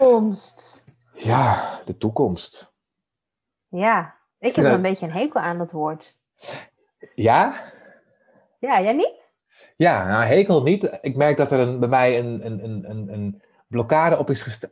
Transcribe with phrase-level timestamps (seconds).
[0.00, 0.84] Toekomst.
[1.14, 2.72] Ja, de toekomst.
[3.68, 6.18] Ja, ik heb er een beetje een hekel aan dat woord.
[7.14, 7.60] Ja?
[8.58, 9.28] Ja, jij niet?
[9.76, 10.98] Ja, nou, hekel niet.
[11.00, 14.66] Ik merk dat er een, bij mij een, een, een, een, een blokkade op is,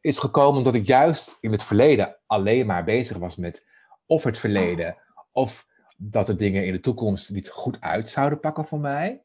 [0.00, 3.66] is gekomen omdat ik juist in het verleden alleen maar bezig was met
[4.06, 4.96] of het verleden
[5.32, 9.22] of dat de dingen in de toekomst niet goed uit zouden pakken voor mij.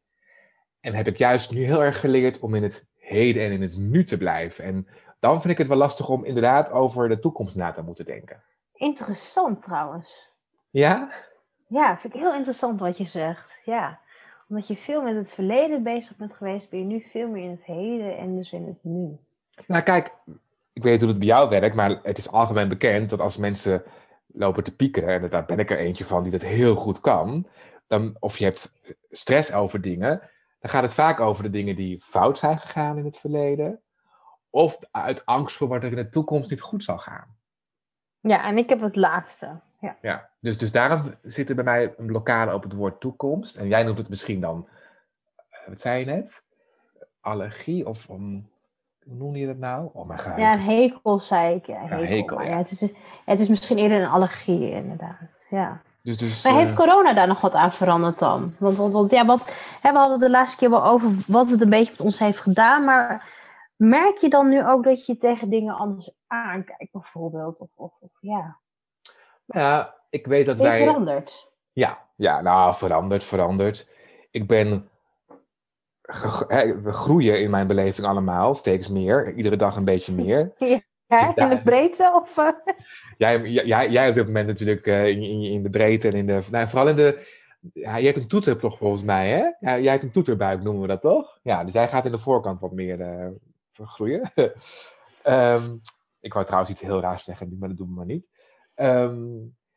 [0.79, 3.77] En heb ik juist nu heel erg geleerd om in het heden en in het
[3.77, 4.63] nu te blijven.
[4.63, 4.87] En
[5.25, 8.43] dan vind ik het wel lastig om inderdaad over de toekomst na te moeten denken.
[8.73, 10.29] Interessant trouwens.
[10.69, 11.11] Ja?
[11.67, 13.59] Ja, vind ik heel interessant wat je zegt.
[13.63, 13.99] Ja,
[14.49, 17.49] omdat je veel met het verleden bezig bent geweest, ben je nu veel meer in
[17.49, 19.17] het heden en dus in het nu.
[19.67, 20.13] Nou, kijk,
[20.73, 23.83] ik weet hoe het bij jou werkt, maar het is algemeen bekend dat als mensen
[24.27, 27.47] lopen te piekeren, en daar ben ik er eentje van die dat heel goed kan,
[27.87, 28.73] dan, of je hebt
[29.09, 30.21] stress over dingen,
[30.59, 33.79] dan gaat het vaak over de dingen die fout zijn gegaan in het verleden,
[34.55, 37.35] of uit angst voor wat er in de toekomst niet goed zal gaan.
[38.19, 39.59] Ja, en ik heb het laatste.
[39.79, 39.97] Ja.
[40.01, 43.55] Ja, dus, dus daarom zit er bij mij een blokkade op het woord toekomst.
[43.55, 44.67] En jij noemt het misschien dan,
[45.35, 46.43] eh, wat zei je net?
[47.21, 48.49] Allergie of om,
[49.03, 49.89] hoe noem je dat nou?
[49.93, 50.37] Oh mijn god.
[50.37, 51.65] Ja, een hekel zei ik.
[51.65, 52.41] Ja, hekel.
[52.41, 52.57] ja.
[52.57, 52.87] het, is,
[53.25, 55.45] het is misschien eerder een allergie, inderdaad.
[55.49, 55.81] Ja.
[56.01, 58.55] Dus, dus, Maar eh, heeft corona daar nog wat aan veranderd dan?
[58.59, 61.61] Want, want, want ja, wat, hè, we hadden de laatste keer wel over wat het
[61.61, 62.83] een beetje met ons heeft gedaan.
[62.83, 63.33] Maar
[63.75, 67.59] merk je dan nu ook dat je tegen dingen anders aankijkt, bijvoorbeeld?
[67.59, 68.59] Of, of, of ja,
[69.45, 70.77] ja, ik weet dat wij...
[70.77, 71.51] veranderd?
[71.73, 73.89] Ja, ja, nou, veranderd, veranderd.
[74.31, 74.89] Ik ben.
[76.81, 79.33] we groeien in mijn beleving allemaal, steeds meer.
[79.33, 80.53] Iedere dag een beetje meer.
[81.07, 82.11] Ja, in de breedte?
[82.23, 82.73] Of, eh?
[83.17, 86.25] Jij, jij, jij op dit moment natuurlijk eh, in, in, in de breedte en in
[86.25, 86.41] de.
[86.51, 87.27] Nou, vooral in de.
[87.73, 89.69] Ja, je hebt een toeter toch volgens mij, hè?
[89.69, 91.39] Ja, jij hebt een toeterbuik, noemen we dat toch?
[91.43, 93.27] Ja, dus jij gaat in de voorkant wat meer eh,
[93.75, 94.31] vergroeien.
[95.23, 95.75] Ehm,
[96.19, 98.29] ik wou trouwens iets heel raars zeggen, maar dat doen we maar niet.
[98.75, 99.25] Ehm,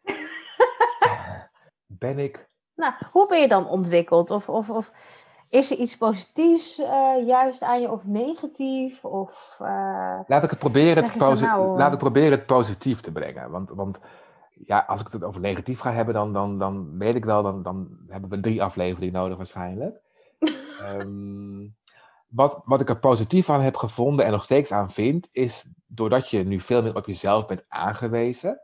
[1.87, 2.49] ben ik
[2.79, 4.31] nou, hoe ben je dan ontwikkeld?
[4.31, 4.93] Of, of, of
[5.51, 9.05] is er iets positiefs eh, juist aan je of negatief?
[9.05, 13.01] Of, eh, Laat ik, het proberen het posi- nou, Laat eh, ik proberen het positief
[13.01, 13.51] te brengen.
[13.51, 14.01] Want, want
[14.51, 17.63] ja, als ik het over negatief ga hebben, dan, dan, dan weet ik wel, dan,
[17.63, 20.01] dan hebben we drie afleveringen nodig waarschijnlijk.
[20.83, 21.67] Ehm,
[22.29, 26.31] wat, wat ik er positief aan heb gevonden en nog steeds aan vind, is doordat
[26.31, 28.61] je nu veel meer op jezelf bent aangewezen,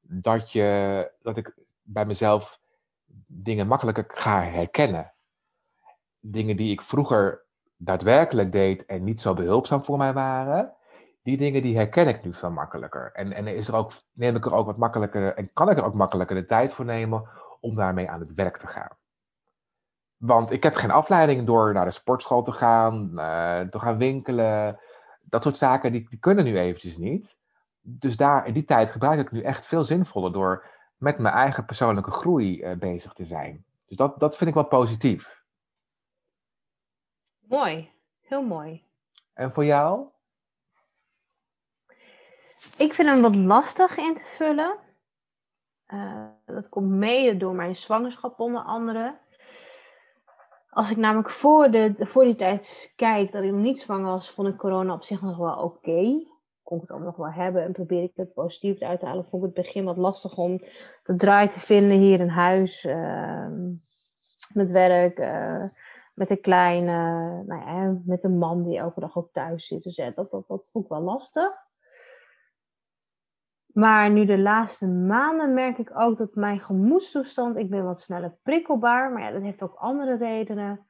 [0.00, 2.60] dat, je, dat ik bij mezelf
[3.26, 5.14] dingen makkelijker ga herkennen.
[6.20, 7.44] Dingen die ik vroeger
[7.76, 10.74] daadwerkelijk deed en niet zo behulpzaam voor mij waren,
[11.22, 13.12] die dingen die herken ik nu veel makkelijker.
[13.12, 15.84] En, en is er ook, neem ik er ook wat makkelijker en kan ik er
[15.84, 17.28] ook makkelijker de tijd voor nemen
[17.60, 18.96] om daarmee aan het werk te gaan.
[20.16, 24.80] Want ik heb geen afleiding door naar de sportschool te gaan, eh, te gaan winkelen.
[25.28, 27.38] Dat soort zaken, die, die kunnen nu eventjes niet.
[27.80, 30.66] Dus daar, in die tijd gebruik ik nu echt veel zinvoller door
[30.98, 33.64] met mijn eigen persoonlijke groei eh, bezig te zijn.
[33.86, 35.44] Dus dat, dat vind ik wel positief.
[37.40, 38.84] mooi, heel mooi.
[39.32, 40.06] En voor jou?
[42.76, 44.78] Ik vind hem wat lastig in te vullen.
[45.86, 49.18] Eh, dat komt mede door mijn zwangerschap onder andere.
[50.76, 54.30] Als ik namelijk voor, de, voor die tijd kijk dat ik nog niet zwanger was,
[54.30, 56.24] vond ik corona op zich nog wel oké.
[56.62, 59.26] Kon ik het allemaal nog wel hebben en probeer ik het positief eruit te halen.
[59.26, 60.58] Vond ik het begin wat lastig om
[61.04, 62.84] de draai te vinden hier in huis.
[62.84, 63.64] ehm,
[64.52, 65.62] met werk, eh,
[66.14, 66.92] met een kleine,
[67.46, 69.82] nou ja, met een man die elke dag ook thuis zit.
[69.82, 71.65] Dus ja, dat, dat, dat vond ik wel lastig.
[73.76, 78.36] Maar nu de laatste maanden merk ik ook dat mijn gemoedstoestand, ik ben wat sneller
[78.42, 80.86] prikkelbaar, maar ja, dat heeft ook andere redenen.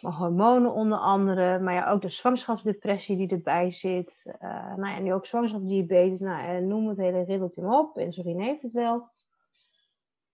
[0.00, 4.36] Mijn hormonen onder andere, maar ja, ook de zwangerschapsdepressie die erbij zit.
[4.38, 7.98] Eh nou ja, nu ook zwangerschapsdiabetes, nou, eh, noem het hele riddeltje maar op.
[7.98, 9.08] Insuline heeft het wel.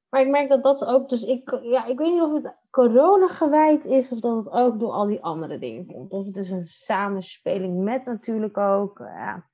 [0.09, 3.29] Maar ik merk dat dat ook, dus ik, ja, ik weet niet of het corona
[3.29, 6.13] gewijd is of dat het ook door al die andere dingen komt.
[6.13, 9.53] Of het is een samenspeling met natuurlijk ook, ja.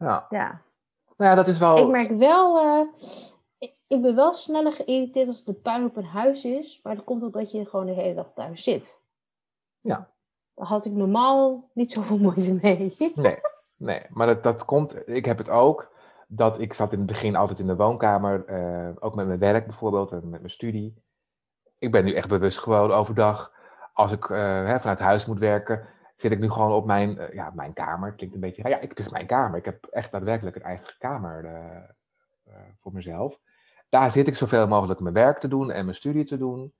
[0.00, 0.62] Ja, ja.
[1.16, 1.78] nou ja dat is wel...
[1.78, 2.86] Ik merk wel, eh,
[3.58, 6.80] ik, ik ben wel sneller geïrriteerd als de puin op een huis is.
[6.82, 9.00] Maar dat komt ook dat je gewoon de hele dag thuis zit.
[9.80, 10.10] Ja.
[10.54, 12.94] Daar had ik normaal niet zoveel moeite mee.
[13.14, 13.38] Nee,
[13.76, 14.02] nee.
[14.08, 15.92] maar dat, dat komt, ik heb het ook,
[16.28, 19.66] dat ik zat in het begin altijd in de woonkamer, eh, ook met mijn werk
[19.66, 21.02] bijvoorbeeld en met mijn studie.
[21.78, 23.52] Ik ben nu echt bewust gewoon overdag,
[23.92, 25.86] als ik eh, hè, vanuit huis moet werken,
[26.20, 28.12] zit ik nu gewoon op mijn, eh, ja, mijn kamer.
[28.14, 29.58] Klinkt een beetje, ja, het is mijn kamer.
[29.58, 31.76] Ik heb echt daadwerkelijk een eigen kamer eh,
[32.44, 33.40] eh, voor mezelf.
[33.88, 36.72] Daar zit ik zoveel mogelijk mijn werk te doen en mijn studie te doen.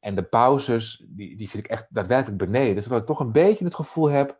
[0.00, 2.82] En de pauzes, die, die zit ik echt daadwerkelijk beneden.
[2.82, 4.38] Zodat ik toch een beetje het gevoel heb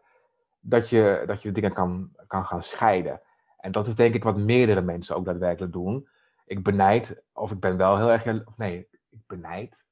[0.61, 3.21] dat je, dat je de dingen kan, kan gaan scheiden.
[3.59, 6.09] En dat is denk ik wat meerdere mensen ook daadwerkelijk doen.
[6.47, 9.87] Ik benijd, of ik ben wel heel erg, of nee, ik benijd.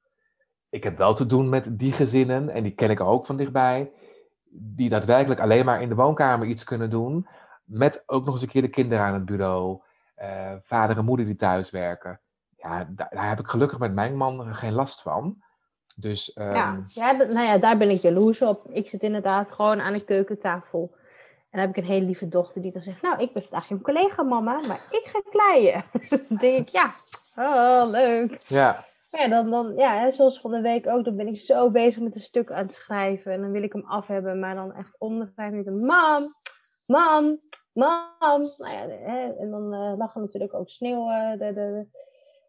[0.69, 3.93] Ik heb wel te doen met die gezinnen, en die ken ik ook van dichtbij,
[4.51, 7.29] die daadwerkelijk alleen maar in de woonkamer iets kunnen doen.
[7.65, 9.81] Met ook nog eens een keer de kinderen aan het bureau,
[10.15, 12.21] eh, vader en moeder die thuis werken.
[12.57, 15.43] Ja, daar, daar heb ik gelukkig met mijn man geen last van.
[15.97, 18.67] Dus Ja, ehm, ja, nou ja, daar ben ik jaloers op.
[18.71, 20.95] Ik zit inderdaad gewoon aan de keukentafel.
[21.51, 23.69] En dan heb ik een hele lieve dochter die dan zegt, nou, ik ben vandaag
[23.69, 25.83] je collega mama, maar ik ga kleien.
[26.29, 26.91] dan denk ik, ja,
[27.37, 28.37] oh, leuk.
[28.37, 28.85] ja,
[29.17, 32.03] Ja, dan, dan, ja, hè, zoals van de week ook, dan ben ik zo bezig
[32.03, 33.33] met een stuk aan het schrijven.
[33.33, 36.23] En dan wil ik hem af hebben, maar dan echt om de vijf minuten, mam,
[36.87, 37.39] mam,
[37.73, 38.41] mam.
[38.59, 38.89] Nou ja,
[39.39, 41.87] en dan eh, lag er natuurlijk ook sneeuw eh, de, de,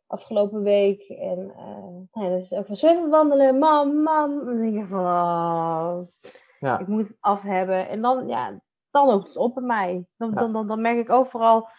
[0.08, 1.10] afgelopen week.
[1.10, 4.46] En eh nou ja, ook van, zullen wandelen, mam, mam.
[4.46, 6.00] Dan denk ik van, oh,
[6.60, 6.80] ja.
[6.80, 7.88] ik moet het af hebben.
[7.90, 8.62] En dan, ja,
[8.92, 10.06] dan loopt het op bij mij.
[10.18, 10.36] Dan, Ja.
[10.36, 11.70] dan, dan, dan merk ik overal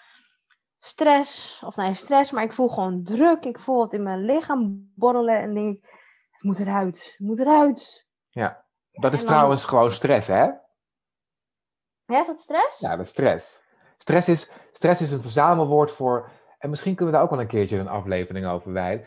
[0.79, 1.63] stress.
[1.65, 3.45] Of nee, stress, maar ik voel gewoon druk.
[3.45, 5.39] Ik voel het in mijn lichaam borrelen.
[5.41, 5.85] En denk ik,
[6.31, 7.15] het moet eruit.
[7.17, 8.07] Het moet eruit.
[8.93, 10.47] Dat is dan- trouwens gewoon stress, hè?
[12.05, 12.81] Ja, is dat stress?
[12.81, 13.63] Ja, dat is stress.
[13.99, 16.31] Stress is, stress is een verzamelwoord voor.
[16.59, 19.07] En misschien kunnen we daar ook wel een keertje een aflevering over wijden.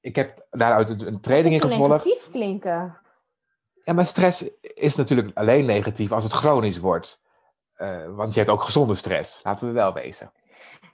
[0.00, 2.04] Ik heb daaruit een training in gevolgd.
[2.04, 2.98] negatief klinken.
[3.84, 7.22] Ja, maar stress is natuurlijk alleen negatief als het chronisch wordt.
[7.72, 10.32] Eh, want je hebt ook gezonde stress, laten we wel wezen.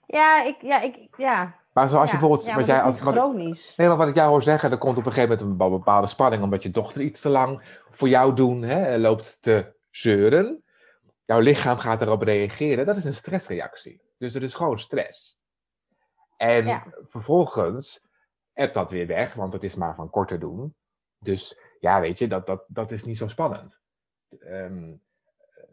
[0.06, 1.56] Ja, ik, ja, ik, ja.
[1.72, 2.46] Maar zoals je bijvoorbeeld.
[2.46, 5.06] ja, wat jij als, wat, nee, maar wat ik jou hoor zeggen, er komt op
[5.06, 6.42] een gegeven moment een bepaalde spanning.
[6.42, 10.64] omdat je dochter iets te lang voor jou doen hè, loopt te zeuren.
[11.24, 12.84] Jouw lichaam gaat erop reageren.
[12.84, 14.02] Dat is een stressreactie.
[14.18, 15.38] Dus het is gewoon stress.
[16.36, 16.86] En Ja.
[17.06, 18.06] vervolgens
[18.52, 20.74] hebt dat weer weg, want het is maar van korte doen.
[21.18, 23.80] Dus ja, weet je, dat, dat, dat is niet zo spannend.
[24.38, 24.96] Ehm,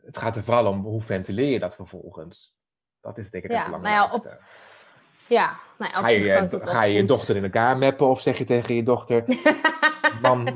[0.02, 2.56] het gaat er vooral om hoe ventileer je dat vervolgens.
[3.04, 4.52] Dat is denk ik Ja, het nou ja, op- belangrijkste.
[5.28, 8.38] Ja, nou ja, op Ga je, je, ga je dochter in elkaar meppen of zeg
[8.38, 9.24] je tegen je dochter...
[10.22, 10.48] Mam,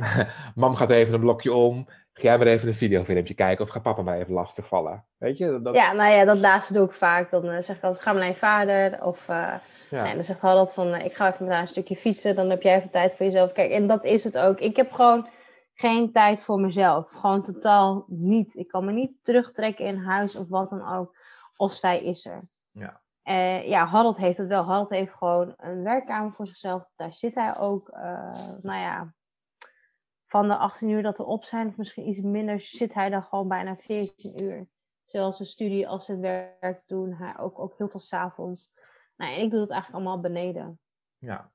[0.55, 1.87] mam gaat even een blokje om.
[2.13, 5.05] Ga jij maar even een videofilmpje kijken of ga papa maar even lastig vallen.
[5.17, 5.59] Weet je?
[5.61, 7.29] Dat, Ja, nou ja, dat laatste doe ik vaak.
[7.29, 9.03] Dan eh, zeg ik altijd, ga maar naar je vader.
[9.03, 9.59] Of ja.
[9.89, 12.35] nee, dan zegt hij altijd van, eh, ik ga even met haar een stukje fietsen.
[12.35, 13.53] Dan heb jij even tijd voor jezelf.
[13.53, 14.59] Kijk, en dat is het ook.
[14.59, 15.27] Ik heb gewoon
[15.73, 17.11] geen tijd voor mezelf.
[17.11, 18.55] Gewoon totaal niet.
[18.55, 21.15] Ik kan me niet terugtrekken in huis of wat dan ook.
[21.57, 22.41] Of zij is er.
[22.67, 23.01] Ja.
[23.21, 24.63] Eh, ja, Harold heeft het wel.
[24.63, 26.89] Harold heeft gewoon een werkkamer voor zichzelf.
[26.95, 29.13] Daar zit hij ook, eh, nou ja,
[30.25, 33.23] van de 18 uur dat we op zijn, of misschien iets minder, zit hij dan
[33.23, 34.67] gewoon bijna 14 uur.
[35.03, 37.13] Zowel zijn studie als zijn werk doen.
[37.13, 38.87] Hij ook, ook heel veel s'avonds.
[39.15, 40.79] Nou, en ik doe dat eigenlijk allemaal beneden.
[41.17, 41.51] ja.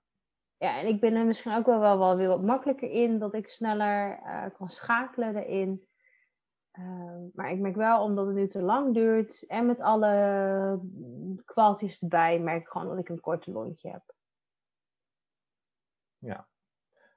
[0.56, 3.35] Ja, en ik ben er misschien ook wel, wel, wel weer wat makkelijker in, dat
[3.35, 5.87] ik sneller eh, kan schakelen erin.
[6.73, 10.81] Ehm, maar ik merk wel, omdat het nu te lang duurt en met alle
[11.45, 14.02] kwaaltjes erbij, merk ik gewoon dat ik een korte lontje heb.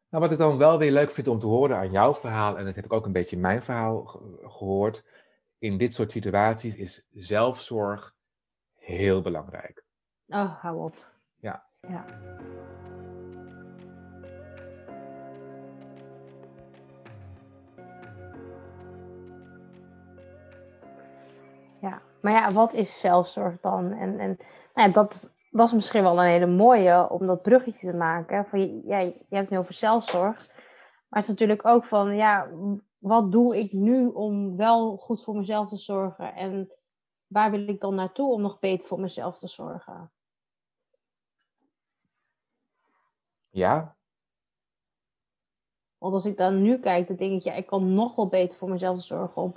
[0.09, 2.65] Nou, wat ik dan wel weer leuk vind om te horen aan jouw verhaal, en
[2.65, 5.05] dat heb ik ook een beetje in mijn verhaal ge- gehoord,
[5.57, 8.15] in dit soort situaties is zelfzorg
[8.73, 9.85] heel belangrijk.
[10.27, 10.95] Oh, hou op.
[11.35, 11.65] Ja.
[11.81, 12.05] Ja.
[21.85, 23.91] Ja, maar ja, wat is zelfzorg dan?
[23.91, 24.37] En, en
[24.73, 28.45] nou ja, dat, dat is misschien wel een hele mooie om dat bruggetje te maken.
[28.45, 30.53] Van, je- ja, je hebt het nu over zelfzorg.
[31.09, 32.49] Maar het is natuurlijk ook van, ja,
[32.99, 36.35] wat doe ik nu om wel goed voor mezelf te zorgen?
[36.35, 36.71] En
[37.27, 40.11] waar wil ik dan naartoe om nog beter voor mezelf te zorgen?
[43.49, 43.95] Ja?
[45.97, 48.57] Want als ik dan nu kijk, dan denk ik, ja, ik kan nog wel beter
[48.57, 49.55] voor mezelf zorgen om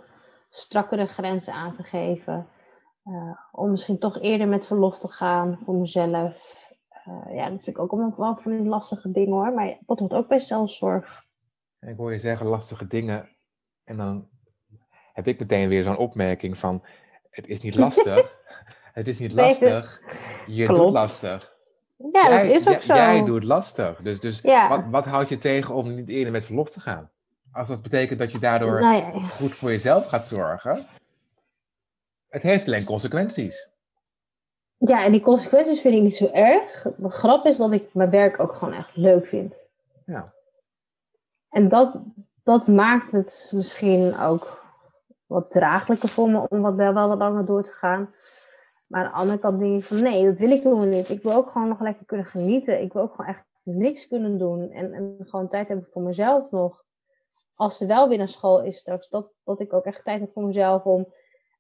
[0.49, 2.49] strakkere grenzen aan te geven.
[3.05, 6.67] Eh, om misschien toch eerder met verlof te gaan voor mezelf.
[6.89, 9.53] Eh, ja, ik ook allemaal wel van die lastige dingen hoor.
[9.53, 11.27] Maar dat hoort ook bij zelfzorg.
[11.81, 13.29] Ik hoor je zeggen lastige dingen.
[13.85, 14.29] En dan
[15.13, 16.83] heb ik meteen weer zo'n opmerking van:
[17.31, 18.39] het is niet lastig.
[18.99, 20.03] het is niet lastig.
[20.47, 21.57] Je doet lastig.
[22.13, 22.95] Ja, jij, dat is ook zo.
[22.95, 23.97] Jij doet lastig.
[23.97, 24.69] Dus, dus Ja.
[24.69, 27.11] wat, wat houdt je tegen om niet eerder met verlof te gaan?
[27.59, 30.87] Als dat betekent dat je daardoor Nou ja, goed voor jezelf gaat zorgen.
[32.29, 33.69] Het heeft alleen consequenties.
[34.77, 36.87] ja, en die consequenties vind ik niet zo erg.
[36.97, 39.67] De grap is dat ik mijn werk ook gewoon echt leuk vind.
[40.07, 40.25] Ja.
[41.51, 42.05] En dat,
[42.43, 44.65] dat maakt het misschien ook
[45.27, 48.11] wat draaglijker voor me om wat wel, wel wat langer door te gaan.
[48.89, 51.09] Maar aan de andere kant denk ik van nee, dat wil ik helemaal niet.
[51.09, 52.83] Ik wil ook gewoon nog lekker kunnen genieten.
[52.83, 54.71] Ik wil ook gewoon echt niks kunnen doen.
[54.71, 56.87] En, en gewoon tijd hebben voor mezelf nog.
[57.55, 60.33] Als ze wel weer naar school is straks, dat, dat ik ook echt tijd heb
[60.33, 61.13] voor mezelf om...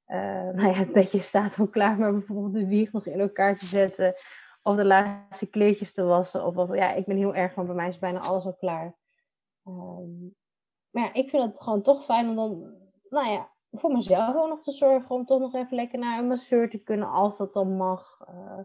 [0.04, 0.18] eh,
[0.50, 3.66] nou ja, het bedje staat al klaar, maar bijvoorbeeld de wieg nog in elkaar te
[3.66, 4.14] zetten.
[4.62, 6.44] Of de laatste kleertjes te wassen.
[6.44, 6.74] Of wat.
[6.74, 8.96] Ja, ik ben heel erg van, bij mij is bijna alles al klaar.
[9.64, 10.20] Ehm,
[10.90, 12.74] maar ja, ik vind het gewoon toch fijn om dan,
[13.08, 15.14] nou ja, voor mezelf ook nog te zorgen.
[15.14, 18.20] Om toch nog even lekker naar een masseur te kunnen, als dat dan mag.
[18.26, 18.58] Eh,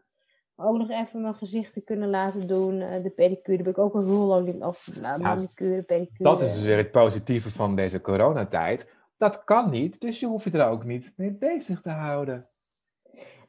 [0.55, 2.81] ook nog even mijn gezicht te kunnen laten doen.
[2.81, 4.63] Eh, de pedicure heb ik ook al heel lang niet.
[4.63, 6.23] Of nou, Ja, manicure, pedicure.
[6.29, 8.91] Dat is dus weer het positieve van deze coronatijd.
[9.17, 12.47] Dat kan niet, dus je hoeft je er ook niet mee bezig te houden.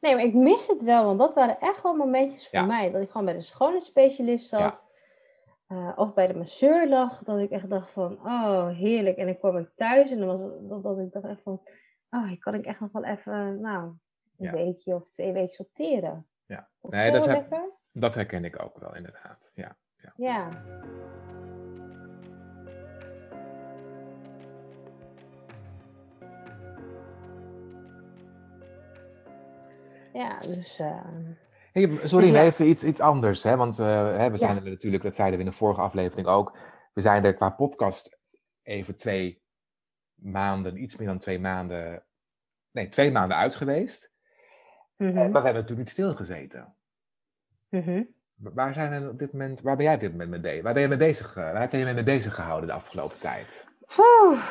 [0.01, 2.65] Nee, maar ik mis het wel, want dat waren echt wel momentjes voor Ja.
[2.65, 2.91] mij.
[2.91, 4.87] Dat ik gewoon bij de schoonheidsspecialist zat.
[5.67, 7.23] eh, of bij de masseur lag.
[7.23, 9.17] Dat ik echt dacht van, oh, heerlijk.
[9.17, 11.61] En dan kwam ik thuis en dan was het dat, dat ik dacht echt van,
[12.09, 13.91] oh, hier kan ik echt nog wel even, nou,
[14.37, 16.27] een weekje of twee weken sorteren.
[16.45, 16.69] Ja.
[16.81, 17.73] Nee, dat heb-.
[17.91, 19.51] Dat herken ik ook wel, inderdaad.
[19.53, 19.77] Ja.
[20.15, 20.49] Ja.
[30.13, 31.05] Ja, dus eh,
[31.71, 32.43] Hey, sorry, Ja.
[32.43, 33.43] even iets, iets anders.
[33.43, 33.55] Hè?
[33.57, 36.57] Want eh, hè, we zijn er natuurlijk, dat zeiden we in de vorige aflevering ook.
[36.93, 38.17] We zijn er qua podcast
[38.63, 39.43] even twee
[40.13, 42.05] maanden, iets meer dan twee maanden.
[42.71, 44.13] Nee, twee maanden uit geweest.
[44.97, 46.75] Eh, Maar we hebben natuurlijk niet stilgezeten.
[47.69, 50.61] Wa- Waar, zijn we op dit moment, waar ben jij op dit moment mee bezig?
[50.63, 53.67] Waar ben je mee bezig, waar heb je mee bezig gehouden de afgelopen tijd?
[53.97, 54.45] Oeh.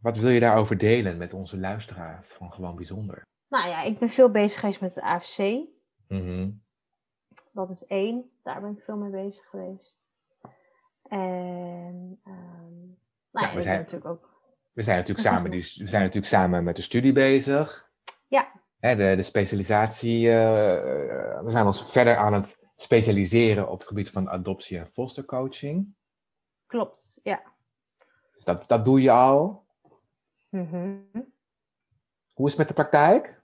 [0.00, 3.22] Wat wil je daarover delen met onze luisteraars van Gewoon Bijzonder?
[3.48, 5.38] Nou ja, ik ben veel bezig geweest met het AFC.
[6.08, 6.50] Mhm.
[7.52, 8.30] Dat is één.
[8.42, 10.04] Daar ben ik veel mee bezig geweest.
[11.08, 12.80] En ehm
[13.30, 14.30] nou ja, we zijn- natuurlijk ook.
[14.72, 17.90] We zijn natuurlijk samen, die, we zijn natuurlijk samen met de studie bezig.
[18.32, 18.52] Ja.
[18.80, 20.28] Hè, de, de specialisatie.
[20.28, 24.86] eh, eh, we zijn ons verder aan het specialiseren op het gebied van adoptie en
[24.86, 25.94] fostercoaching.
[26.66, 27.42] Klopt, ja.
[28.34, 29.64] Dus dat, dat doe je al.
[30.48, 30.96] Mhm.
[32.32, 33.40] Hoe is het met de praktijk?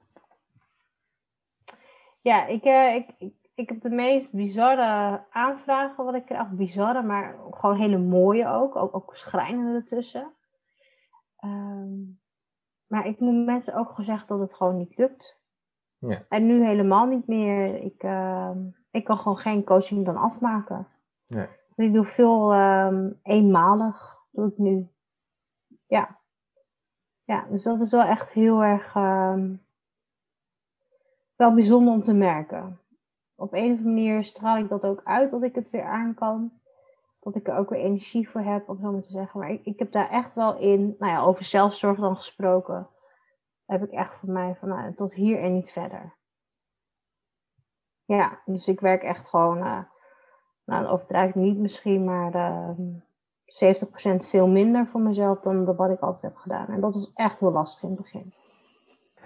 [2.20, 6.50] Ja, ik, eh, ik, ik, ik heb de meest bizarre aanvragen wat ik krijg.
[6.50, 8.76] Bizarre, maar gewoon hele mooie ook.
[8.76, 10.32] Ook, ook schrijnende ertussen.
[11.36, 12.00] Ehm,
[12.88, 15.40] maar ik moet mensen ook zeggen dat het gewoon niet lukt.
[15.98, 16.18] Ja.
[16.28, 17.82] En nu helemaal niet meer.
[17.82, 18.58] Ik, ehm,
[18.90, 20.86] ik kan gewoon geen coaching dan afmaken.
[21.26, 21.46] Nee.
[21.74, 24.18] Dus ik doe veel ehm, eenmalig.
[24.30, 24.88] Doe ik nu.
[25.86, 26.18] Ja.
[27.24, 29.54] Ja, dus dat is wel echt heel erg ehm,
[31.36, 32.80] wel bijzonder om te merken.
[33.34, 36.14] Op een of andere manier straal ik dat ook uit dat ik het weer aan
[36.14, 36.57] kan.
[37.28, 39.40] Dat ik er ook weer energie voor heb, om zo maar te zeggen.
[39.40, 42.88] Maar ik, ik heb daar echt wel in, nou ja, over zelfzorg dan gesproken.
[43.66, 46.14] Heb ik echt voor mij van, nou, tot hier en niet verder.
[48.04, 49.80] Ja, dus ik werk echt gewoon, eh,
[50.64, 52.98] nou, dat overdrijf ik niet misschien, maar ehm
[53.48, 56.66] 70% veel minder voor mezelf dan, dan wat ik altijd heb gedaan.
[56.68, 58.32] En dat was echt heel lastig in het begin.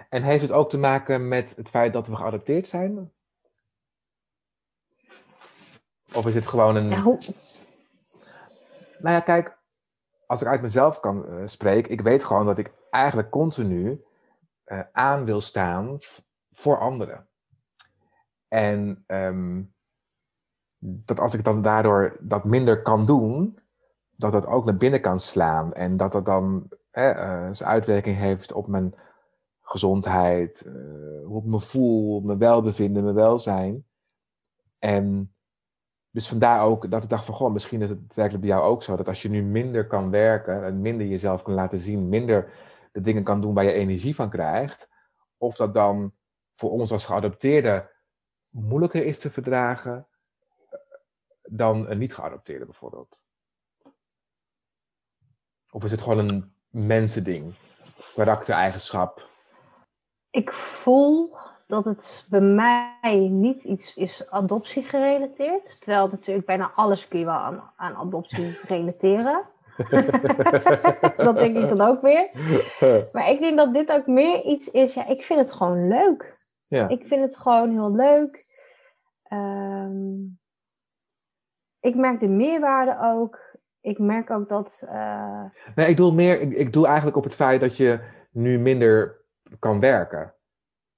[0.09, 3.11] En heeft het ook te maken met het feit dat we geadopteerd zijn?
[6.15, 6.87] Of is het gewoon een.
[6.87, 7.17] Ja, hoe,
[9.03, 9.57] Nou ja, kijk,
[10.27, 14.03] als ik uit mezelf kan eh, spreken, ik weet gewoon dat ik eigenlijk continu
[14.63, 15.97] eh, aan wil staan
[16.51, 17.27] voor anderen.
[18.47, 19.63] En ehm,
[20.79, 23.59] dat als ik dan daardoor dat minder kan doen,
[24.17, 25.73] dat dat ook naar binnen kan slaan.
[25.73, 28.95] En dat dat dan eh, zijn uitwerking heeft op mijn
[29.61, 33.85] gezondheid, eh, hoe ik me voel, mijn welbevinden, mijn welzijn.
[34.79, 35.32] En
[36.13, 38.83] dus vandaar ook dat ik dacht van, goh, misschien is het werkelijk bij jou ook
[38.83, 38.95] zo.
[38.95, 42.51] Dat als je nu minder kan werken en minder jezelf kan laten zien, minder
[42.91, 44.89] de dingen kan doen waar je energie van krijgt.
[45.37, 46.13] Of dat dan
[46.53, 47.91] voor ons als geadopteerde
[48.51, 50.07] moeilijker is te verdragen
[50.69, 50.79] eh,
[51.41, 53.21] dan een niet geadopteerde bijvoorbeeld.
[55.71, 57.53] Of is het gewoon een mensending,
[58.15, 59.27] karaktereigenschap?
[60.33, 61.35] ik voel
[61.67, 65.81] dat het bij mij niet iets is adoptie gerelateerd.
[65.81, 69.43] Terwijl natuurlijk bijna alles kun je wel aan, aan adoptie relateren.
[71.15, 72.29] dat denk ik dan ook weer.
[73.11, 74.93] Maar ik denk dat dit ook meer iets is.
[74.93, 76.35] Ja, ik vind het gewoon leuk.
[76.67, 76.87] ja.
[76.87, 78.43] Ik vind het gewoon heel leuk.
[79.23, 80.21] Ehm,
[81.79, 83.53] ik merk de meerwaarde ook
[83.83, 84.83] ik merk ook dat.
[84.85, 85.43] Uh...
[85.75, 86.41] Nee, ik doe meer.
[86.41, 87.99] Ik, ik doe eigenlijk op het feit dat je
[88.31, 89.21] nu minder
[89.59, 90.33] kan werken.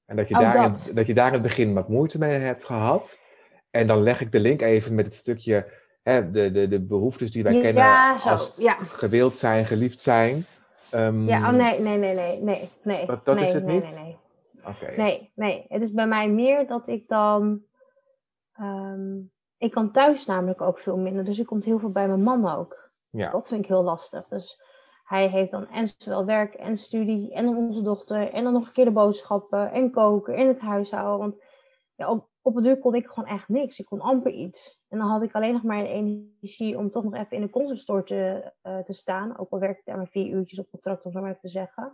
[0.06, 0.86] En dat je, oh, daar dat.
[0.90, 3.20] In, dat je daar in het begin wat moeite mee hebt gehad.
[3.72, 5.72] En dan leg ik de link even met het stukje.
[6.04, 7.84] Hè, de, de, de behoeftes die wij kennen
[8.24, 8.74] als ja.
[8.74, 10.46] gewild zijn, geliefd zijn.
[10.94, 12.70] Um, ja, oh nee, nee, nee, nee, nee.
[12.84, 13.94] nee dat, dat nee, is het nee, niet?
[13.96, 14.18] Nee, nee.
[14.68, 14.96] Okay.
[14.96, 15.66] nee, nee.
[15.68, 17.62] Het is bij mij meer dat ik dan...
[18.60, 21.24] Um, ik kan thuis namelijk ook veel minder.
[21.24, 22.92] Dus ik komt heel veel bij mijn man ook.
[23.10, 23.32] Ja.
[23.32, 24.28] Dat vind ik heel lastig.
[24.28, 24.62] Dus
[25.06, 28.34] hij heeft dan en zowel werk en studie en dan onze dochter.
[28.34, 31.20] En dan nog een keer de boodschappen en koken en het huishouden.
[31.20, 31.44] Want
[31.96, 33.80] ja, op, op een duur kon ik gewoon echt niks.
[33.80, 34.86] Ik kon amper iets.
[34.90, 38.04] En dan had ik alleen nog maar energie om toch nog even in de conceptstore
[38.04, 39.38] te, uh, te staan.
[39.38, 41.48] Ook al werkte ik daar maar vier uurtjes op contract, om zo maar even te
[41.48, 41.92] zeggen.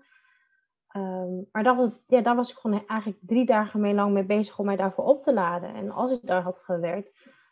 [0.96, 4.26] Um, maar dat was, ja, daar was ik gewoon eigenlijk drie dagen mee lang mee
[4.26, 5.74] bezig om mij daarvoor op te laden.
[5.74, 7.12] En als ik daar had gewerkt,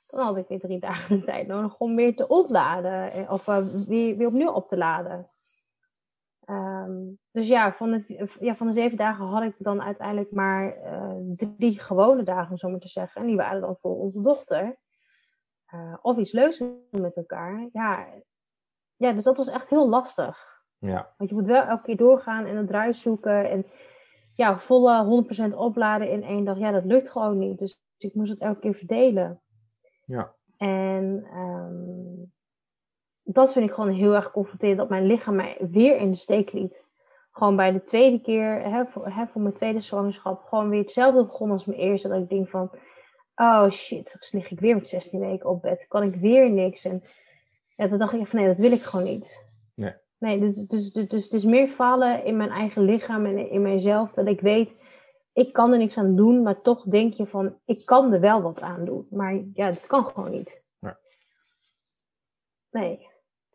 [0.09, 3.11] dan had ik weer drie dagen de tijd nodig om weer te ontladen.
[3.11, 5.25] Eh, of uh, weer, weer opnieuw op te laden.
[6.49, 10.77] Um, dus ja van, de, ja, van de zeven dagen had ik dan uiteindelijk maar
[10.77, 13.21] uh, drie gewone dagen, om zo maar te zeggen.
[13.21, 14.77] En die waren dan voor onze dochter.
[15.73, 17.69] Uh, of iets leuks met elkaar.
[17.71, 18.07] Ja,
[18.95, 20.63] ja, dus dat was echt heel lastig.
[20.77, 21.13] Ja.
[21.17, 23.49] Want je moet wel elke keer doorgaan en een draai zoeken.
[23.49, 23.65] En
[24.35, 26.57] ja, volle 100% opladen in één dag.
[26.57, 27.59] Ja, dat lukt gewoon niet.
[27.59, 29.41] Dus ik moest het elke keer verdelen.
[30.05, 30.35] Ja.
[30.57, 32.33] En um,
[33.33, 34.77] dat vind ik gewoon heel erg confronterend.
[34.77, 36.87] Dat mijn lichaam mij weer in de steek liet.
[37.31, 41.25] Gewoon bij de tweede keer, hè, voor, hè, voor mijn tweede zwangerschap, gewoon weer hetzelfde
[41.25, 42.07] begonnen als mijn eerste.
[42.07, 42.71] Dat ik denk van,
[43.35, 45.85] oh shit, dus lig ik weer met 16 weken op bed.
[45.87, 46.85] Kan ik weer niks?
[46.85, 47.01] En
[47.75, 49.43] ja, toen dacht ik van, nee, dat wil ik gewoon niet.
[49.75, 49.93] Nee.
[50.17, 53.61] Nee, dus, dus, dus, dus het is meer falen in mijn eigen lichaam en in
[53.61, 54.11] mijzelf.
[54.11, 54.85] Dat ik weet,
[55.33, 58.41] ik kan er niks aan doen, maar toch denk je van, ik kan er wel
[58.41, 59.07] wat aan doen.
[59.09, 60.63] Maar ja, dat kan gewoon niet.
[60.79, 60.93] Nee.
[62.71, 63.08] nee.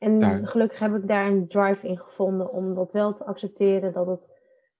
[0.04, 4.06] En gelukkig heb ik daar een drive in gevonden om dat wel te accepteren, dat
[4.06, 4.28] het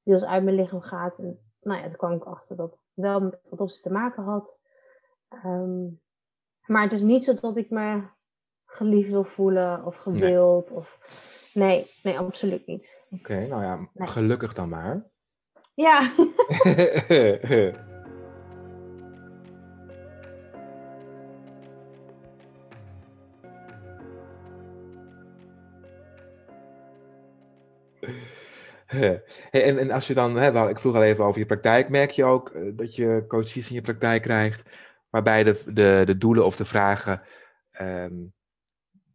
[0.03, 1.18] deels uit mijn lichaam gaat.
[1.18, 4.22] En nou ja, toen kwam ik achter dat het wel met wat op te maken
[4.22, 4.59] had.
[5.44, 6.01] Um,
[6.66, 8.03] maar het is niet zo dat ik me
[8.64, 10.68] geliefd wil voelen of gewild.
[10.68, 10.79] Nee.
[10.79, 10.99] Of...
[11.55, 13.09] Nee, nee, absoluut niet.
[13.18, 15.11] Oké, nou ja, gelukkig dan maar.
[15.75, 16.12] Ja.
[29.50, 32.24] en, en als je dan, hè, ik vroeg al even over je praktijk, merk je
[32.24, 34.70] ook eh, dat je coaches in je praktijk krijgt,
[35.11, 37.22] waarbij de, de, de doelen of de vragen
[37.80, 38.33] um,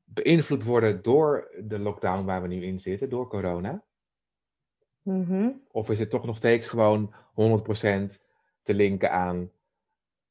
[0.03, 3.83] beïnvloed worden door de lockdown waar we nu in zitten, door corona?
[5.01, 7.13] Mm Of is het toch nog steeds gewoon 100%
[8.61, 9.51] te linken aan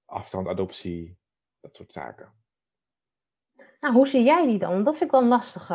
[0.05, 1.19] afstand, adoptie,
[1.61, 2.33] dat soort zaken?
[3.81, 4.85] Nou, hoe zie jij die dan?
[4.85, 5.75] Dat vind ik wel lastige.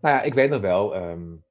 [0.00, 1.44] Nou ja, ik weet nog wel um,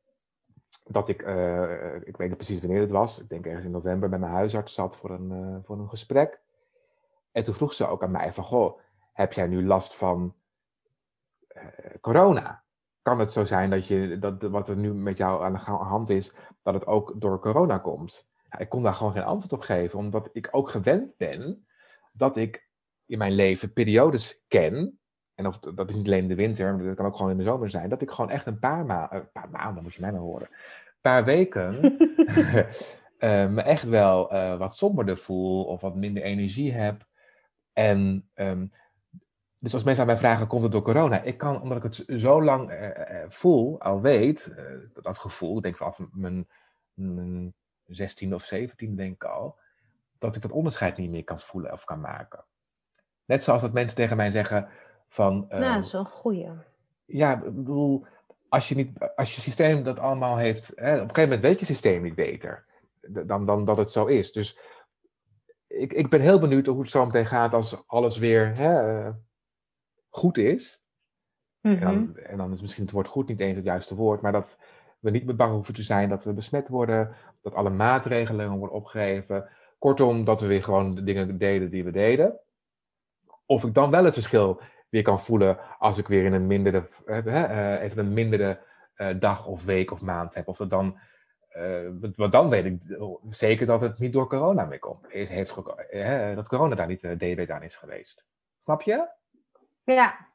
[0.88, 4.10] dat ik, uh, ik weet niet precies wanneer het was, ik denk ergens in november,
[4.10, 6.42] bij mijn huisarts zat voor een, uh, voor een gesprek.
[7.32, 8.80] En toen vroeg ze ook aan mij van, goh,
[9.14, 10.36] heb jij nu last van
[11.56, 11.64] uh,
[12.02, 12.64] corona?
[13.02, 16.10] Kan het zo zijn dat, je, dat wat er nu met jou aan de hand
[16.10, 18.30] is, dat het ook door corona komt?
[18.50, 21.68] Ja, ik kon daar gewoon geen antwoord op geven, omdat ik ook gewend ben
[22.12, 22.70] dat ik
[23.06, 25.00] in mijn leven periodes ken
[25.38, 27.38] en of, dat is niet alleen in de winter, maar dat kan ook gewoon in
[27.38, 30.02] de zomer zijn, dat ik gewoon echt een paar, ma een paar maanden, moet je
[30.02, 31.98] mij maar horen, een paar weken
[33.20, 37.08] uh, me echt wel uh, wat somberder voel of wat minder energie heb.
[37.74, 38.70] En um,
[39.60, 41.22] dus als mensen aan mij vragen, komt het door corona?
[41.22, 44.56] Ik kan, omdat ik het zo lang uh, voel, al weet,
[44.94, 46.48] dat gevoel, ik denk vanaf mijn,
[46.94, 49.60] mijn 16 of 17 denk ik al,
[50.18, 52.46] dat ik dat onderscheid niet meer kan voelen of kan maken.
[53.26, 54.70] Net zoals dat mensen tegen mij zeggen,
[55.08, 56.50] van, nou, dat is wel een goeie.
[57.06, 58.06] Ja, ik bedoel,
[58.50, 61.60] als je, niet, als je systeem dat allemaal heeft, hè, op een gegeven moment weet
[61.60, 62.66] je systeem niet beter
[63.26, 64.32] dan, dan dat het zo is.
[64.32, 64.60] Dus
[65.68, 69.12] ik, ik ben heel benieuwd hoe het zo meteen gaat als alles weer hè,
[70.10, 70.86] goed is.
[71.62, 72.18] en, dan, mhm.
[72.18, 74.60] en, dan, is misschien het woord goed niet eens het juiste woord, maar dat
[75.00, 78.76] we niet meer bang hoeven te zijn dat we besmet worden, dat alle maatregelen worden
[78.76, 79.50] opgegeven.
[79.78, 82.40] Kortom, dat we weer gewoon de dingen deden die we deden.
[83.46, 86.88] Of ik dan wel het verschil weer kan voelen als ik weer in een mindere,
[87.06, 88.60] uh, even een mindere
[88.98, 90.48] uh, dag of week of maand heb.
[90.48, 91.00] Of dat dan,
[92.16, 92.98] want dan weet ik
[93.30, 95.06] zeker dat het niet door corona meer komt.
[95.08, 95.56] Heeft,
[96.36, 98.28] dat corona daar niet de DB aan is geweest.
[98.60, 99.08] Snap je?
[99.84, 100.28] Ja.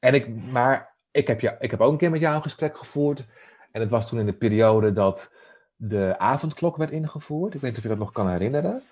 [0.00, 2.76] En ik, maar ik heb, ja, ik heb ook een keer met jou een gesprek
[2.76, 3.26] gevoerd.
[3.70, 5.32] En het was toen in de periode dat
[5.76, 7.54] de avondklok werd ingevoerd.
[7.54, 8.82] Ik weet niet of je dat nog kan herinneren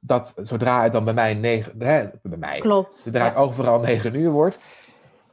[0.00, 2.98] dat zodra het dan bij mij negen, hè, bij mij, Klopt.
[2.98, 4.58] zodra het overal negen uur wordt,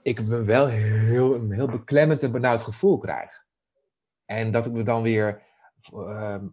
[0.01, 3.43] ik me wel heel, een heel beklemmend en benauwd gevoel krijg.
[4.25, 5.41] En dat ik me dan weer
[5.91, 6.47] ehm,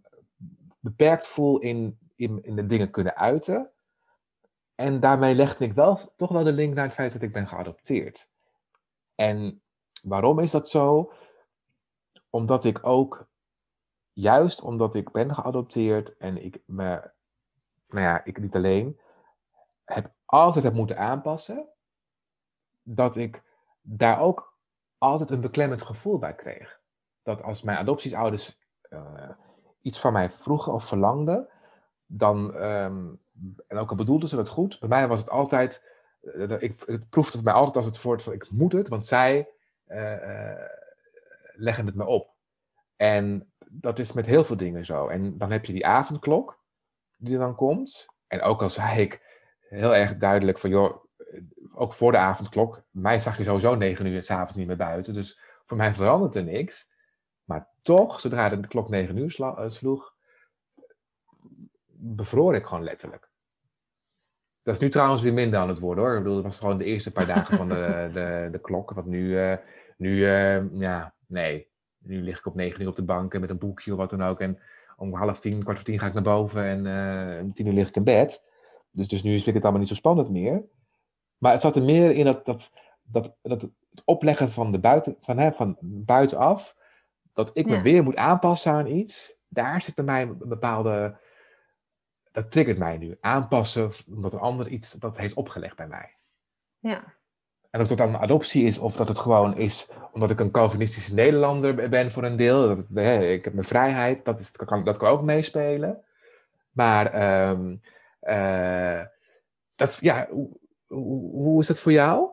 [0.80, 3.70] beperkt voel in, in, in de dingen kunnen uiten.
[4.74, 7.48] En daarmee legde ik wel toch wel de link naar het feit dat ik ben
[7.48, 8.28] geadopteerd.
[9.14, 9.62] En
[10.02, 11.12] waarom is dat zo?
[12.30, 13.28] Omdat ik ook,
[14.12, 17.10] juist omdat ik ben geadopteerd en ik me,
[17.92, 18.98] nou ja, ik niet alleen,
[19.84, 21.68] heb altijd heb moeten aanpassen,
[22.82, 23.42] dat ik
[23.80, 24.56] daar ook
[24.98, 26.80] altijd een beklemmend gevoel bij kreeg.
[27.22, 28.58] Dat als mijn adoptieouders
[28.90, 29.30] uh,
[29.80, 31.48] iets van mij vroegen of verlangden,
[32.06, 33.20] dan, um,
[33.66, 35.84] en ook al bedoelden ze dat goed, bij mij was het altijd,
[36.20, 39.48] uh, ik, het proefde mij altijd als het woord van ik moet het, want zij
[39.86, 40.54] uh,
[41.52, 42.30] leggen het me op.
[42.96, 45.08] En dat is met heel veel dingen zo.
[45.08, 46.61] En dan heb je die avondklok
[47.22, 48.06] die dan komt.
[48.26, 49.20] En ook al zei ik
[49.68, 51.04] heel erg duidelijk van, joh,
[51.74, 55.14] ook voor de avondklok, mij zag je sowieso negen uur s'avonds niet meer buiten.
[55.14, 56.90] Dus voor mij veranderde er niks.
[57.44, 60.14] Maar toch, zodra de klok negen uur eh, sloeg,
[61.86, 63.30] bevroor ik gewoon letterlijk.
[64.62, 66.12] Dat is nu trouwens weer minder aan het worden hoor.
[66.16, 68.90] Ik bedoel, dat was gewoon de eerste paar dagen van de, de, de klok.
[68.90, 69.56] Want nu, uh,
[69.96, 71.70] nu uh, ja, nee.
[71.98, 74.22] Nu lig ik op negen uur op de bank met een boekje of wat dan
[74.22, 74.40] ook.
[74.40, 74.58] En
[75.02, 77.72] om half tien, kwart voor tien ga ik naar boven en uh, om tien uur
[77.72, 78.44] lig ik in bed.
[78.90, 80.64] Dus, dus nu vind ik het allemaal niet zo spannend meer.
[81.38, 85.16] Maar het zat er meer in dat, dat, dat, dat het opleggen van, de buiten,
[85.20, 86.76] van, hè, van buitenaf
[87.32, 91.18] dat ik me weer moet aanpassen aan iets, daar zit bij mij een bepaalde.
[92.32, 93.16] Dat triggert mij nu.
[93.20, 96.16] Aanpassen omdat een ander iets dat heeft opgelegd bij mij.
[96.78, 97.14] Ja.
[97.72, 100.50] En of dat dan een adoptie is, of dat het gewoon is omdat ik een
[100.50, 102.68] Calvinistische Nederlander ben voor een deel.
[102.68, 102.78] Dat
[103.22, 106.04] ik heb mijn vrijheid, dat, is, dat, kan, dat kan ook meespelen.
[106.70, 107.80] Maar um,
[109.74, 110.48] dat, ja, hoe,
[111.32, 112.30] hoe, is dat voor jou?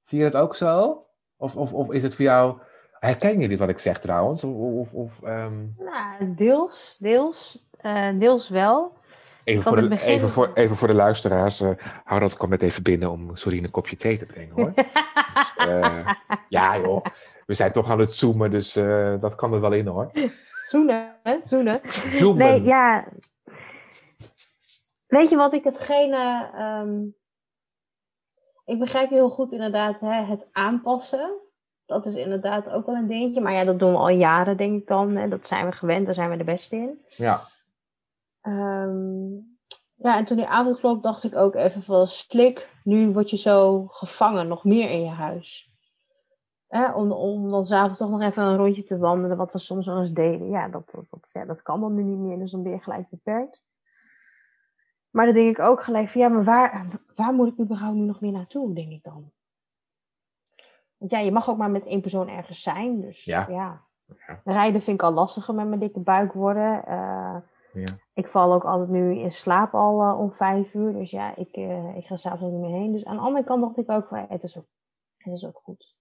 [0.00, 1.06] Zie je dat ook zo?
[1.36, 2.60] Of, of, of is het voor jou.
[2.92, 4.44] Herken je dit wat ik zeg trouwens?
[4.44, 8.96] Of, of, nou, deels, deels, uh, deels wel.
[9.44, 10.08] Even voor, de, begin...
[10.08, 11.60] even, voor, even voor de luisteraars.
[11.60, 11.70] Uh,
[12.04, 14.72] Harold kwam net even binnen om Sorine een kopje thee te brengen hoor.
[14.74, 14.84] dus,
[15.66, 16.12] uh,
[16.48, 17.04] ja joh,
[17.46, 18.72] we zijn toch aan het zoomen, dus
[19.20, 20.10] dat kan er wel in hoor.
[20.62, 21.80] Zoenen, zoenen.
[22.18, 22.36] Zoomen.
[22.36, 23.08] Nee, ja.
[25.06, 27.14] Weet je wat ik hetgene um,
[28.70, 31.40] ik begrijp je heel goed inderdaad hè, het aanpassen.
[31.86, 33.40] Dat is inderdaad ook wel een dingetje.
[33.40, 35.16] Maar ja, dat doen we al jaren, denk ik dan.
[35.16, 35.28] Hè.
[35.28, 37.04] Dat zijn we gewend, daar zijn we de beste in.
[37.08, 37.40] Ja.
[38.42, 39.58] Um,
[39.94, 42.70] ja, en toen die avondklok dacht ik ook even van slik.
[42.84, 45.74] Nu word je zo gevangen, nog meer in je huis.
[46.68, 49.86] Hè, om, om dan s'avonds toch nog even een rondje te wandelen, wat we soms
[49.86, 50.50] wel eens deden.
[50.50, 52.78] Ja dat, dat, dat, ja, dat kan dan nu niet meer, dus dan ben je
[52.78, 53.64] gelijk beperkt.
[55.10, 58.02] Maar dan denk ik ook gelijk van ja, maar waar, waar moet ik überhaupt nu
[58.02, 59.32] nog meer naartoe, denk ik dan?
[60.96, 63.00] Want ja, je mag ook maar met één persoon ergens zijn.
[63.00, 63.46] Dus ja.
[63.48, 63.84] ja.
[64.44, 66.84] Rijden vind ik al lastiger met mijn dikke buik worden.
[66.88, 67.36] Uh,
[67.72, 67.98] ja.
[68.14, 70.92] Ik val ook altijd nu in slaap al uh, om vijf uur.
[70.92, 72.92] Dus ja, ik, uh, ik ga s'avonds ook niet meer heen.
[72.92, 74.66] Dus aan de andere kant dacht ik ook van het is ook,
[75.16, 75.96] het is ook goed.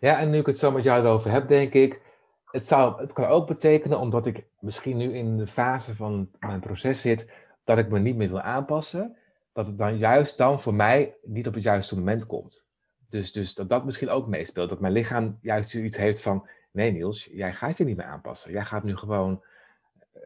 [0.00, 2.08] Ja, en nu ik het zo met jou erover heb, denk ik...
[2.50, 6.60] Het, zou, het kan ook betekenen, omdat ik misschien nu in de fase van mijn
[6.60, 7.32] proces zit
[7.64, 9.16] dat ik me niet meer wil aanpassen,
[9.52, 12.68] dat het dan juist dan voor mij niet op het juiste moment komt.
[13.08, 14.68] Dus, dus dat dat misschien ook meespeelt.
[14.68, 18.52] Dat mijn lichaam juist iets heeft van, nee Niels, jij gaat je niet meer aanpassen.
[18.52, 19.44] Jij gaat nu gewoon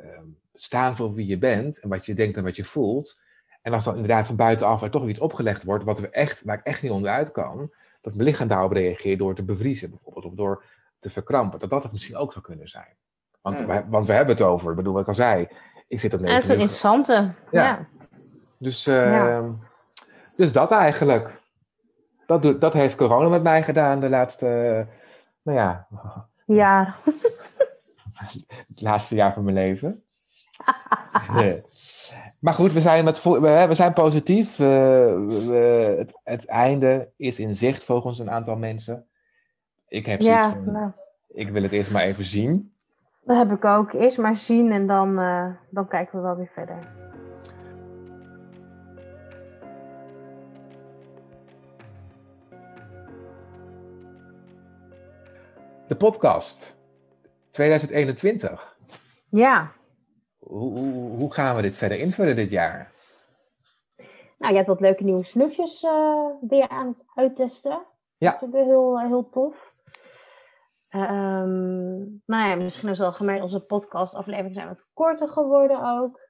[0.03, 0.19] uh,
[0.55, 3.23] staan voor wie je bent en wat je denkt en wat je voelt.
[3.63, 6.59] En als dan inderdaad van buitenaf er toch iets opgelegd wordt wat we echt, waar
[6.59, 10.35] ik echt niet onderuit kan, dat mijn lichaam daarop reageert door te bevriezen bijvoorbeeld, of
[10.35, 10.65] door
[10.99, 11.59] te verkrampen.
[11.59, 12.97] Dat dat het misschien ook zou kunnen zijn.
[13.41, 15.49] Want, we, want we hebben het over, ik bedoel, wat ik al zei,
[15.89, 16.35] ik zit op negen.
[16.35, 17.29] Dat is een interessante.
[17.51, 17.89] Ja.
[18.59, 19.51] Dus, uh,
[20.37, 21.43] dus dat eigenlijk.
[22.27, 24.47] Dat, doet, dat heeft corona met mij gedaan de laatste,
[25.43, 25.87] nou ja.
[26.47, 26.95] Ja.
[28.69, 30.03] het laatste jaar van mijn leven.
[32.41, 34.59] Maar goed, we zijn, met, we, we zijn positief.
[34.59, 39.07] Uh, we, het, het einde is in zicht volgens een aantal mensen.
[39.89, 40.91] Ik heb zoiets van, nou.
[41.29, 42.75] ik wil het eerst maar even zien.
[43.23, 43.93] Dat heb ik ook.
[43.93, 46.79] Eerst maar zien en dan, uh, dan kijken we wel weer verder.
[55.87, 56.77] De podcast
[57.55, 58.77] 2021.
[59.31, 59.71] Ja.
[60.39, 62.91] Hoe, hoe, hoe, gaan we dit verder invullen dit jaar?
[64.37, 67.87] Nou, je hebt wat leuke nieuwe snufjes uh, weer aan het uittesten.
[68.17, 68.31] Ja.
[68.31, 69.83] Dat is weer heel, heel tof.
[70.91, 76.21] Um, nou ja, misschien is wel gemerkt, onze podcastafleveringen zijn wat korter geworden ook.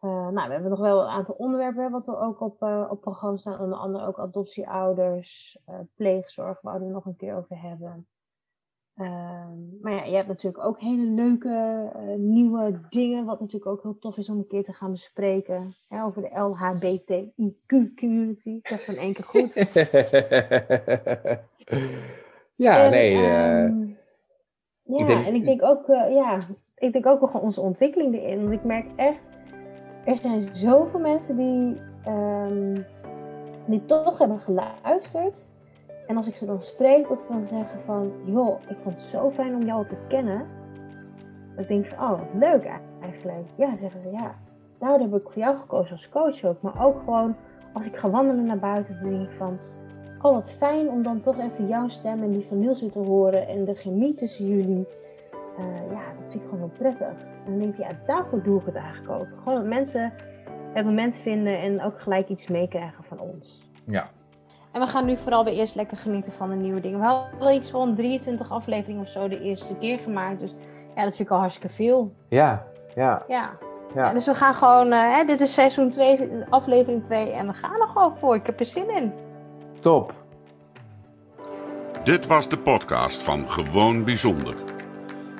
[0.00, 3.60] nou, we hebben nog wel een aantal onderwerpen wat er ook op, op programma staan.
[3.60, 5.58] Onder andere ook adoptieouders,
[5.94, 8.08] pleegzorg, waar we het nog een keer over hebben.
[8.96, 13.98] Ehm, maar ja, je hebt natuurlijk ook hele leuke nieuwe dingen, wat natuurlijk ook heel
[13.98, 15.74] tof is om een keer te gaan bespreken.
[15.88, 18.60] Hè, over de LHBTIQ-community.
[18.62, 19.54] Dat van één keer goed.
[22.66, 23.16] ja, nee.
[23.16, 23.96] Um,
[24.86, 25.26] ja, denk...
[25.26, 26.38] en ik denk ook, uh, ja,
[26.74, 28.40] ik denk ook wel onze ontwikkeling erin.
[28.40, 29.20] Want ik merk echt,
[30.04, 32.86] er zijn zoveel mensen die, um,
[33.66, 35.48] die toch hebben geluisterd.
[36.06, 39.04] En als ik ze dan spreek, dat ze dan zeggen van, joh, ik vond het
[39.04, 40.46] zo fijn om jou te kennen.
[41.56, 42.64] Ik denk van, oh, leuk
[43.00, 43.46] eigenlijk.
[43.54, 44.34] Ja, zeggen ze, ja,
[44.78, 46.62] daardoor heb ik voor jou gekozen als coach ook.
[46.62, 47.36] Maar ook gewoon,
[47.72, 49.50] als ik ga wandelen naar buiten, dan denk ik van,
[50.20, 52.98] oh wat fijn om dan toch even jouw stem en die van Niels weer te
[52.98, 53.48] horen.
[53.48, 54.86] En de chemie tussen jullie.
[55.58, 57.08] Uh, ja, dat vind ik gewoon heel prettig.
[57.44, 59.26] En dan denk ik, ja, daarvoor doe ik het eigenlijk ook.
[59.42, 60.12] Gewoon dat mensen
[60.72, 63.60] het moment vinden en ook gelijk iets meekrijgen van ons.
[63.84, 64.10] Ja.
[64.76, 66.98] En we gaan nu vooral weer eerst lekker genieten van de nieuwe dingen.
[66.98, 70.40] We hadden iets van 23 afleveringen of zo de eerste keer gemaakt.
[70.40, 70.50] Dus
[70.96, 72.14] ja, dat vind ik al hartstikke veel.
[72.28, 73.22] Ja, ja.
[73.28, 73.50] Ja.
[73.94, 74.12] ja.
[74.12, 77.80] dus we gaan gewoon, uh, hè, dit is seizoen 2, aflevering 2 en we gaan
[77.80, 78.34] er gewoon voor.
[78.34, 79.12] Ik heb er zin in.
[79.80, 80.14] Top.
[82.04, 84.54] Dit was de podcast van Gewoon Bijzonder.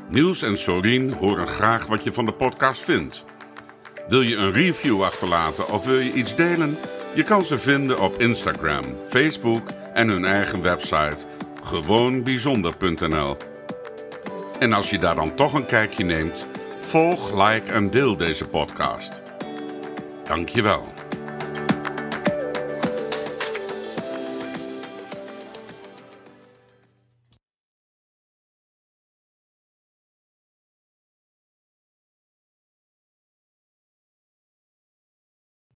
[0.09, 3.25] Niels en Sorien horen graag wat je van de podcast vindt.
[4.09, 6.79] Wil je een review achterlaten of wil je iets delen?
[7.17, 11.17] Je kan ze vinden op Instagram, Facebook en hun eigen website
[11.63, 13.37] gewoonbijzonder.nl.
[14.59, 16.47] En als je daar dan toch een kijkje neemt,
[16.81, 19.23] volg, like en deel deze podcast.
[20.25, 20.96] Dankjewel.